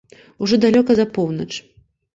Ужо 0.45 0.55
далёка 0.65 0.91
за 1.03 1.07
поўнач. 1.19 1.51